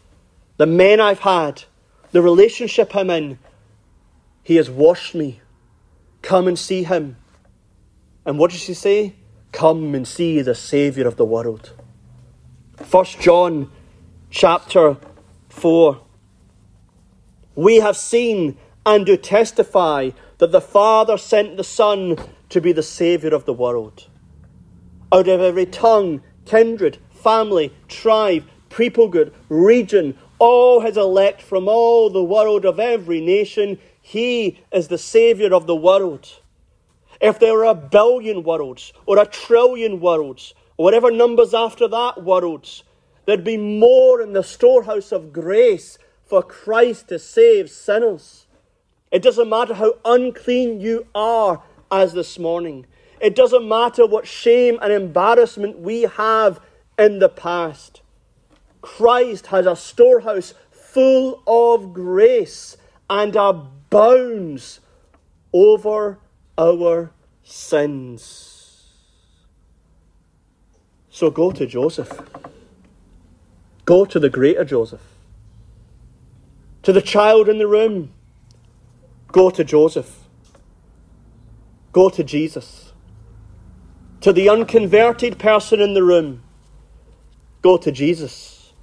[0.57, 1.63] the men I've had,
[2.11, 3.39] the relationship I'm in.
[4.43, 5.39] He has washed me.
[6.21, 7.15] Come and see him.
[8.25, 9.15] And what does she say?
[9.53, 11.71] Come and see the Saviour of the world.
[12.75, 13.71] First John
[14.29, 14.97] chapter
[15.47, 16.01] 4.
[17.55, 20.09] We have seen and do testify
[20.39, 22.17] that the Father sent the Son
[22.49, 24.09] to be the Saviour of the world.
[25.11, 32.09] Out of every tongue, kindred, family, tribe, people group, region, all his elect from all
[32.09, 36.39] the world of every nation, he is the Saviour of the world.
[37.21, 42.23] If there were a billion worlds, or a trillion worlds, or whatever numbers after that
[42.23, 42.83] worlds,
[43.25, 48.45] there'd be more in the storehouse of grace for Christ to save sinners.
[49.11, 52.85] It doesn't matter how unclean you are as this morning.
[53.19, 56.59] It doesn't matter what shame and embarrassment we have
[56.97, 58.01] in the past.
[58.81, 62.77] Christ has a storehouse full of grace
[63.09, 64.79] and abounds
[65.53, 66.19] over
[66.57, 67.11] our
[67.43, 68.83] sins.
[71.09, 72.11] So go to Joseph.
[73.85, 75.01] Go to the greater Joseph.
[76.83, 78.11] To the child in the room
[79.35, 80.17] Go to Joseph.
[81.91, 82.84] Go to Jesus.
[84.21, 86.43] To the unconverted person in the room,
[87.61, 88.73] go to Jesus.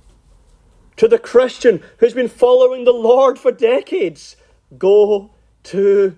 [0.96, 4.36] To the Christian who's been following the Lord for decades,
[4.78, 5.30] go
[5.64, 6.16] to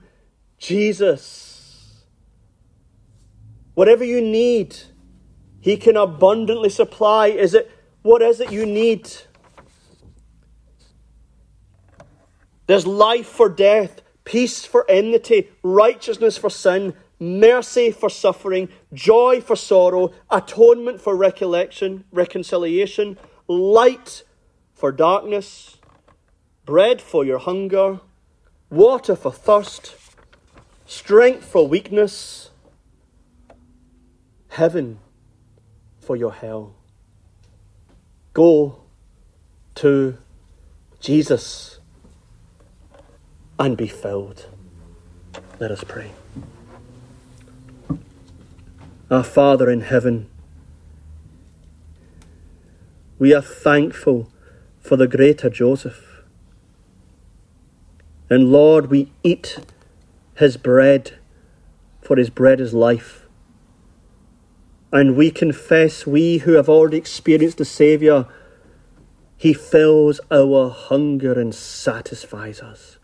[0.58, 2.04] Jesus.
[3.74, 4.76] Whatever you need,
[5.60, 7.28] He can abundantly supply.
[7.28, 7.70] Is it
[8.02, 9.10] what is it you need?
[12.66, 19.56] There's life for death peace for enmity, righteousness for sin, mercy for suffering, joy for
[19.56, 24.24] sorrow, atonement for recollection, reconciliation, light
[24.72, 25.76] for darkness,
[26.64, 28.00] bread for your hunger,
[28.70, 29.94] water for thirst,
[30.86, 32.50] strength for weakness,
[34.48, 34.98] heaven
[35.98, 36.74] for your hell.
[38.32, 38.82] Go
[39.76, 40.18] to
[41.00, 41.78] Jesus
[43.58, 44.46] and be filled.
[45.60, 46.10] Let us pray.
[49.14, 50.28] Our Father in heaven,
[53.16, 54.28] we are thankful
[54.80, 56.24] for the greater Joseph.
[58.28, 59.60] And Lord, we eat
[60.34, 61.12] his bread,
[62.02, 63.26] for his bread is life.
[64.92, 68.26] And we confess, we who have already experienced the Saviour,
[69.36, 72.98] he fills our hunger and satisfies us.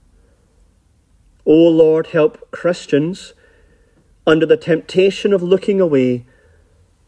[1.47, 3.33] O Lord, help Christians
[4.27, 6.27] under the temptation of looking away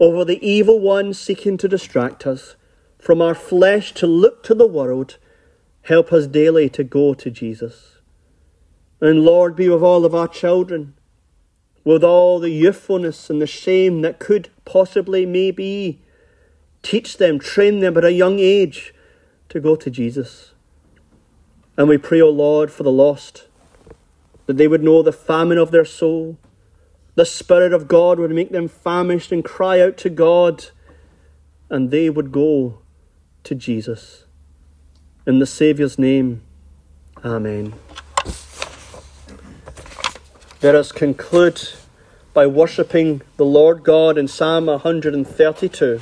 [0.01, 2.57] over the evil one seeking to distract us
[2.99, 5.19] from our flesh to look to the world.
[5.83, 7.99] Help us daily to go to Jesus.
[9.01, 10.95] And Lord, be with all of our children,
[11.85, 16.01] with all the youthfulness and the shame that could possibly maybe
[16.83, 18.95] teach them, train them at a young age
[19.49, 20.53] to go to Jesus.
[21.77, 23.49] And we pray, O Lord, for the lost
[24.47, 26.39] that they would know the famine of their soul.
[27.15, 30.67] The Spirit of God would make them famished and cry out to God,
[31.69, 32.79] and they would go
[33.45, 34.25] to Jesus.
[35.27, 36.43] In the Saviour's name,
[37.25, 37.75] Amen.
[40.63, 41.69] Let us conclude
[42.35, 46.01] by worshipping the Lord God in Psalm 132.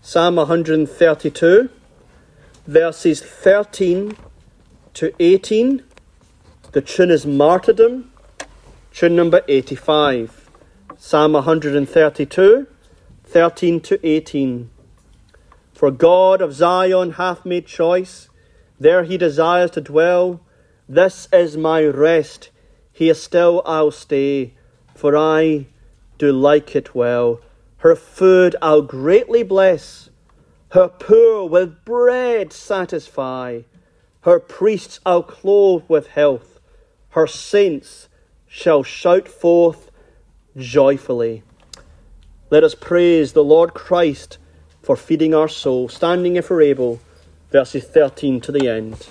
[0.00, 1.70] Psalm 132
[2.66, 4.16] verses 13
[4.94, 5.82] to 18.
[6.74, 8.10] The tune is Martyrdom,
[8.92, 10.50] tune number 85.
[10.98, 12.66] Psalm 132,
[13.22, 14.70] 13 to 18.
[15.72, 18.28] For God of Zion hath made choice,
[18.80, 20.40] there he desires to dwell.
[20.88, 22.50] This is my rest,
[22.90, 24.54] here still I'll stay,
[24.96, 25.66] for I
[26.18, 27.40] do like it well.
[27.76, 30.10] Her food I'll greatly bless,
[30.70, 33.60] her poor with bread satisfy,
[34.22, 36.53] her priests I'll clothe with health,
[37.14, 38.08] her saints
[38.48, 39.88] shall shout forth
[40.56, 41.44] joyfully.
[42.50, 44.38] Let us praise the Lord Christ
[44.82, 46.98] for feeding our soul, standing if we're able,
[47.52, 49.06] verses 13 to the end.